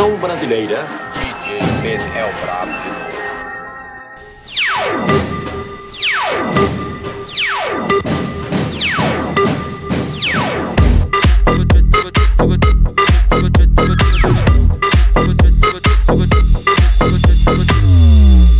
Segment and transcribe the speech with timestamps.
[0.00, 0.86] versão brasileira.
[1.12, 3.20] DJ Pedro é o brabo de.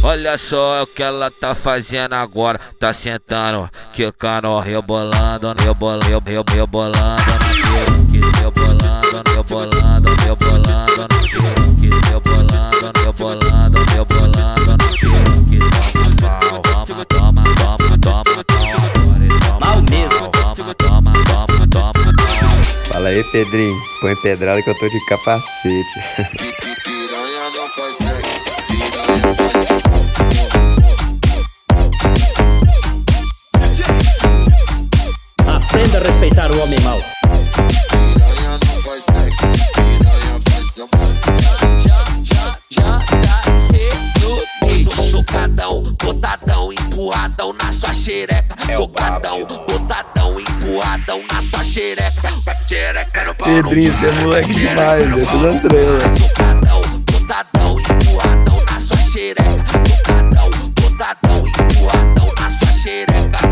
[0.02, 2.60] Olha só o que ela tá fazendo agora.
[2.78, 7.22] Tá sentando, quicando, rebolando, rebolando, rebolando, rebolando,
[8.36, 14.76] rebolando, meu bolado, meu bolado, não quero que meu bolado, meu bolado, meu bolado, não
[14.76, 15.58] quero que
[16.20, 22.62] toma pau, toma, toma, toma, toma, toma, mal mesmo, toma, toma, toma, toma, toma.
[22.92, 26.56] Fala aí, Pedrinho, põe pedrada que eu tô de capacete.
[45.90, 48.56] botadão, empurradão na sua xereca.
[48.68, 52.32] É Socadão, botadão, empurradão na sua xereca.
[52.68, 53.48] Xereca no pau.
[53.48, 56.14] Pedrinho, você é moleque demais, é tudo estrela.
[56.14, 56.80] Socadão,
[57.10, 59.64] botadão, empurradão na sua xereca.
[59.88, 62.70] Socadão, botadão, empurradão na sua.
[62.80, 63.49] Xereca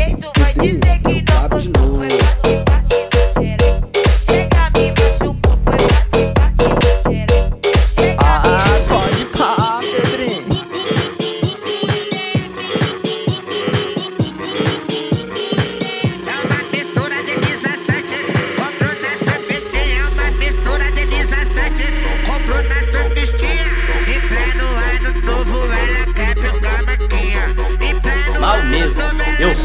[0.00, 1.98] jeito, vai dizer que não gostou.
[1.98, 2.69] Foi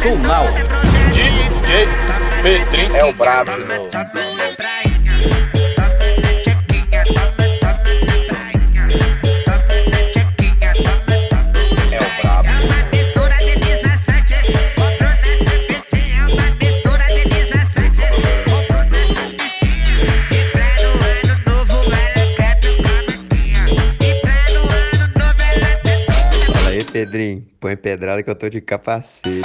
[0.05, 0.45] Funal.
[1.15, 1.87] DJ
[2.43, 3.49] Petrinho é o brabo.
[27.65, 29.41] Põe pedrada que eu tô de capacete.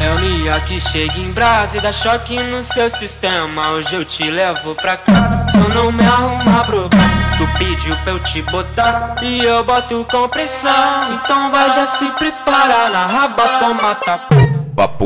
[0.00, 3.70] É o Nia que chega em brasa e dá choque no seu sistema.
[3.70, 5.46] Hoje eu te levo pra casa.
[5.52, 7.08] Se eu não me arrumar problema,
[7.38, 11.14] tu pediu pra eu te botar e eu boto com pressão.
[11.14, 14.34] Então vai já se preparar na raba, toma tapa.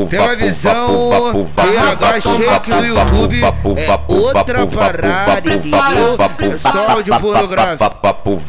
[0.09, 6.17] Tem uma visão PH Shake no YouTube É outra parada, entendeu?
[6.39, 8.41] É só áudio pornográfico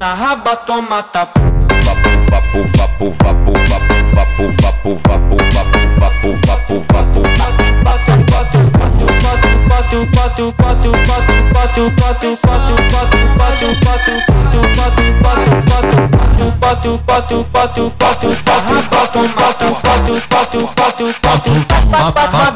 [0.00, 1.55] Na raba, toma tapa.
[22.16, 22.55] Toma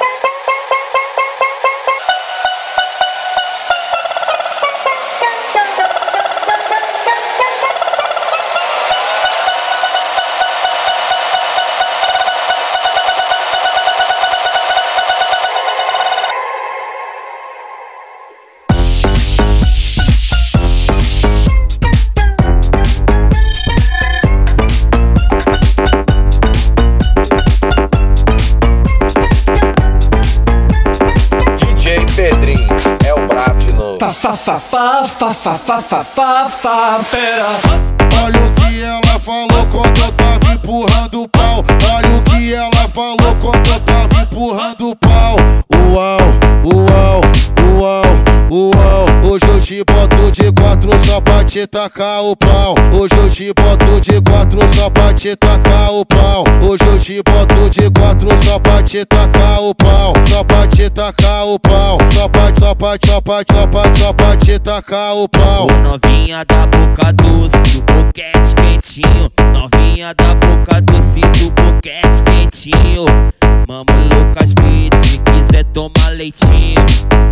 [37.11, 37.91] pera
[38.23, 41.63] Olha o que ela falou quando eu tava empurrando o pau.
[41.95, 45.35] Olha o que ela falou quando eu tava empurrando o pau.
[45.91, 46.19] Uau,
[46.65, 47.10] uau,
[49.71, 52.75] te boto de quatro só pra te tacar o pau.
[52.91, 56.43] Hoje eu te boto de quatro só pra te tacar o pau.
[56.61, 60.13] Hoje eu te boto de quatro só pra te tacar o pau.
[60.27, 61.97] Só pra te tacar o pau.
[62.11, 65.67] Só pra, só pra, só pra, só pra, só pra te tacar o pau.
[65.81, 69.31] Novinha da boca doce, do boquete quentinho.
[69.53, 73.05] Novinha da boca doce, do boquete quentinho.
[73.69, 75.10] Mamo Lucas Beats,
[75.51, 76.79] quiser tomar leitinho.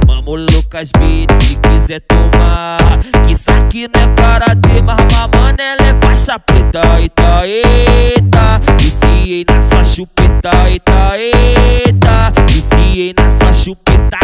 [0.06, 2.78] Mamo Lucas Beats, se quiser tomar.
[3.26, 4.98] Que isso aqui não é para de mas
[5.34, 6.82] mano, ela é faixa preta.
[7.00, 8.60] Eita, eita.
[8.82, 10.70] Viciei na sua chupeta.
[10.70, 12.34] Eita, eita.
[12.50, 14.18] Viciei na sua chupeta.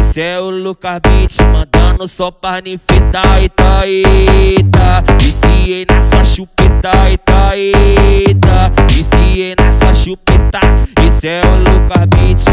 [0.00, 3.22] Esse é o Lucas Beats, mandando só pra ninfeta.
[3.38, 5.04] Eita, eita.
[5.20, 6.90] Viciei na sua chupeta.
[7.06, 8.72] Eita, eita.
[8.90, 10.60] Viciei na sua chupeta.
[11.06, 12.44] Esse é o Lucas Beats,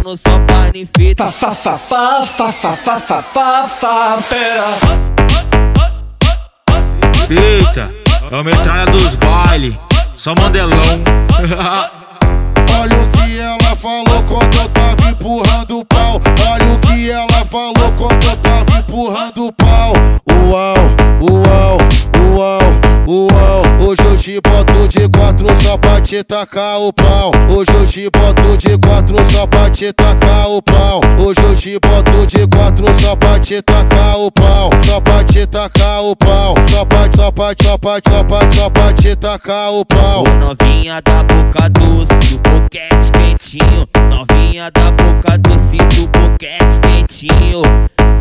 [0.00, 0.30] mandando só
[0.72, 1.30] ninfeta.
[1.30, 5.10] fa fa fa fa fa fa fa fa fa pera
[7.30, 7.88] Eita,
[8.28, 9.78] é o metralha dos baile,
[10.16, 10.80] só mandelão.
[12.80, 16.20] Olha o que ela falou quando eu tava empurrando o pau.
[16.50, 19.92] Olha o que ela falou quando eu tava empurrando o pau.
[20.48, 20.74] Uau,
[21.30, 21.78] uau,
[22.40, 22.60] uau,
[23.06, 23.88] uau.
[23.88, 27.32] Hoje eu te boto de quatro só pra te tacar o pau.
[27.50, 31.00] Hoje eu te boto de quatro só pra te tacar o pau.
[31.18, 34.70] Hoje eu te boto de quatro só pra te tacar o pau.
[34.84, 36.54] Só pra te tacar o pau.
[36.68, 40.24] Só pra, só pra, só pra, só pra, só pra te tacar o pau.
[40.38, 43.99] Novinha da boca doce, do boquete quentinho.
[44.20, 47.62] Novinha da boca doce, do boquete quentinho.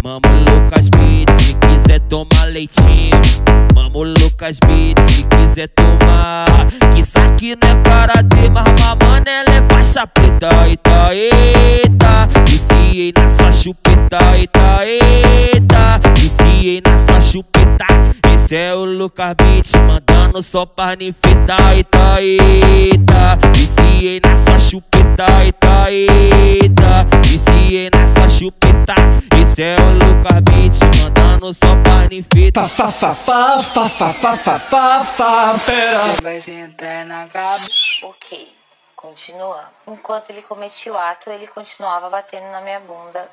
[0.01, 3.19] Mamo Lucas Beats, se quiser tomar leitinho.
[3.75, 6.45] Mamo Lucas Beats, se quiser tomar.
[6.93, 8.63] Que isso aqui não é para de mas
[9.03, 10.65] mano, ela é faixa preta.
[10.65, 12.29] Eita, eita.
[12.47, 14.37] Viciei na sua chupeta.
[14.37, 15.99] Eita, eita.
[16.17, 17.85] Viciei na sua chupeta.
[18.33, 21.57] Esse é o Lucas Beats, mandando só pra ninfeta.
[21.75, 23.37] Eita, eita.
[23.53, 23.78] Viciei
[24.23, 25.25] na sua chupeta.
[25.43, 27.05] Eita, eita.
[27.27, 28.95] Viciei na sua chupeta.
[29.41, 32.67] Esse é o Lucas Beats, mandando só pra ninfeta.
[32.67, 37.69] fa fa fa fa fa fa fa fa fa pera Vai sentar na cabeça.
[38.03, 38.47] Ok,
[38.95, 39.65] continuamos.
[39.87, 43.29] Enquanto ele cometia o ato, ele continuava batendo na minha bunda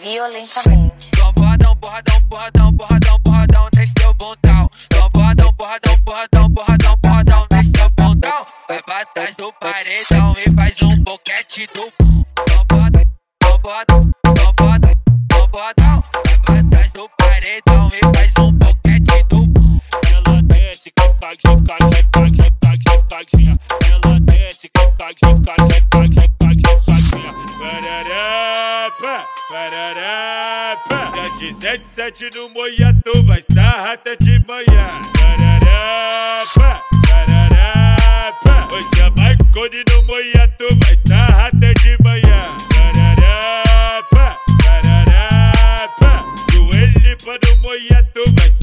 [0.00, 0.92] violentamente.
[0.92, 1.82] Nesse teu bundão
[8.68, 12.24] vai pra trás do paredão e faz um boquete do bom.
[13.42, 14.10] Bobodão,
[15.28, 19.80] bobodão, vai pra trás do paredão e faz um boquete do bom.
[20.08, 23.58] Ela desce com tá cadinho, cadinho, cadinho, cadinho, cadinho.
[23.90, 27.32] Ela desce com tá cadinho, cadinho, cadinho, cadinho, cadinho.
[27.58, 31.12] Pararapa, pararapa.
[31.38, 35.02] Dia 17 no Moiatu, vai sarrata de manhã.
[35.12, 36.91] Pararapa.
[38.72, 42.56] Hoje é Marconi no Moiato vai sarrar até de manhã.
[42.70, 46.24] Pararepa, pararepa.
[46.50, 48.61] Joelho para no Moiato vai sarrar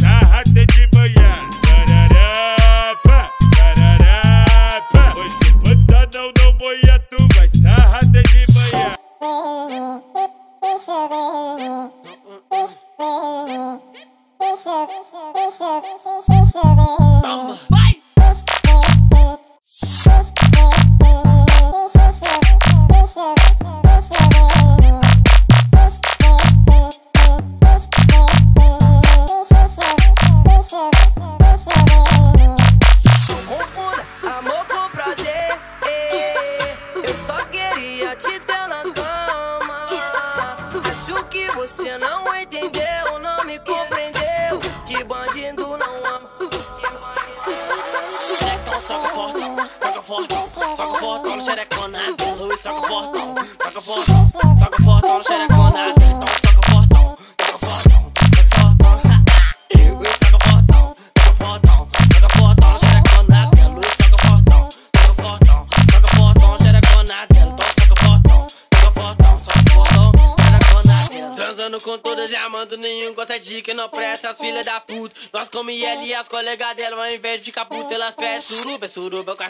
[72.29, 75.15] Meus amando nenhum gosta de quem não presta, as filhas da puta.
[75.33, 78.85] Nós come ela e as colegas dela, ao invés de ficar puta, elas pedem suruba,
[78.85, 79.47] é suruba com a.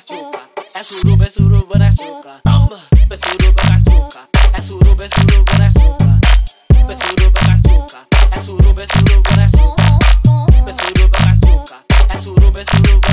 [0.73, 2.41] É suruba, é suruba na chuca.
[2.43, 4.57] Toma, é suruba com a.
[4.57, 6.19] É suruba, é suruba na chuca.
[6.89, 8.37] É suruba com a.
[8.37, 9.89] É suruba, é suruba na chuca.
[10.69, 12.15] É suruba com a.
[12.15, 13.08] É suruba, é suruba.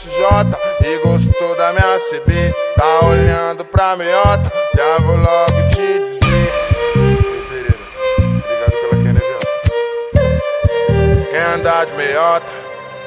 [0.00, 2.54] E gostou da minha CB.
[2.76, 6.52] Tá olhando pra meiota, já vou logo te dizer.
[6.94, 7.76] Ei, Pereira,
[8.28, 9.48] obrigado pela queneviota.
[11.28, 12.46] Quem andar de meiota,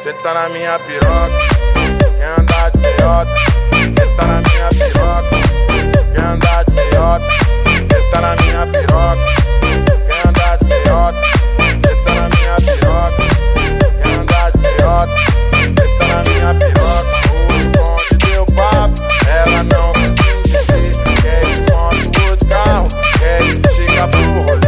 [0.03, 1.39] cê tá na minha piroca.
[2.17, 3.36] Quem andar de meiota,
[3.98, 5.36] cê tá na minha piroca.
[6.13, 7.29] Quem andar de meiota,
[7.89, 9.25] cê tá na minha piroca.
[10.07, 11.21] Quem andar de meiota,
[11.86, 13.24] cê tá na minha piroca.
[14.03, 15.15] Quem andar de meiota,
[16.41, 17.21] minha piroca.
[17.33, 23.41] O bonde deu papo, ela não precisa de Quer ir longe dos carros, quer
[23.75, 24.61] chegar pro rolê.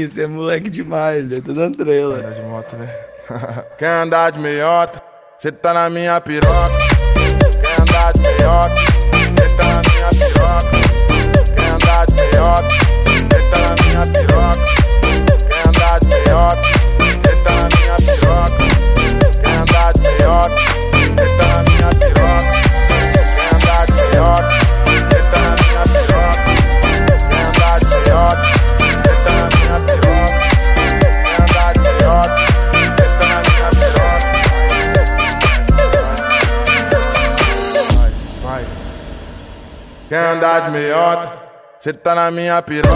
[0.00, 1.40] mim, você é moleque demais, né?
[1.44, 2.16] Tô dando é trela.
[2.16, 2.88] Andar de moto, né?
[3.78, 5.02] Quer andar de meiota?
[5.38, 6.70] Cê tá na minha piroca.
[7.14, 8.74] Quer andar de meiota?
[9.14, 10.70] Cê tá na minha piroca.
[11.56, 12.68] Quer andar de meiota?
[13.30, 14.64] Cê tá na minha piroca.
[15.48, 16.79] Quer andar de meiota?
[41.82, 42.92] Cê tá na minha piroca,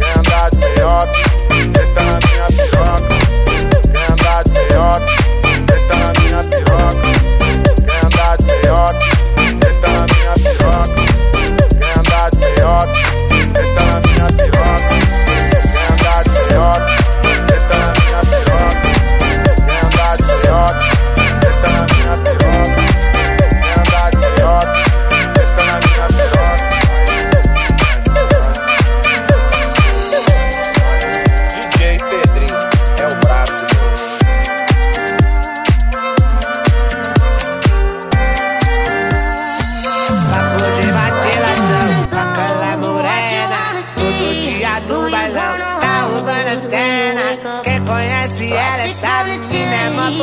[0.00, 1.12] quer andar de meioca.
[1.52, 3.18] Cê tá na minha piroca,
[3.92, 5.06] quer andar de meioca.
[5.44, 7.35] Cê tá na minha piroca.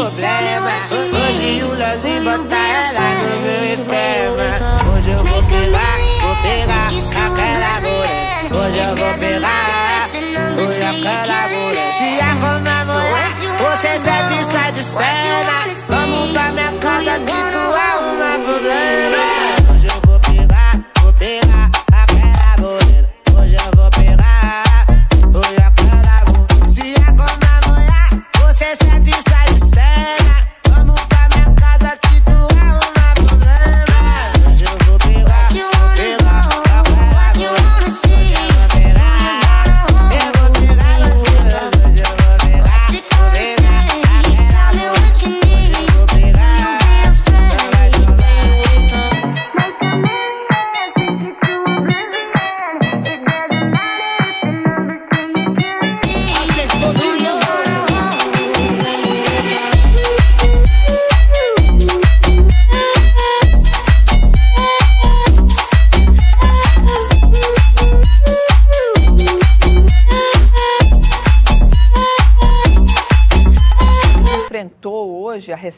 [0.04, 0.72] problema.
[1.28, 4.50] Hoje o Leozinho bota ela no meu esquema.
[4.92, 8.52] Hoje eu vou pegar, vou pegar aquela mulher.
[8.52, 10.10] Hoje eu vou pegar,
[10.58, 11.94] hoje aquela mulher.
[11.94, 15.68] Se arruma mulher, você sente sai de cena.
[15.88, 19.63] Vamos pra minha casa que tu arruma problema.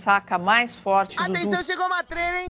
[0.06, 1.18] ressaca mais forte.
[1.20, 1.66] Atenção, Dudu.
[1.66, 2.44] chegou uma treina, hein?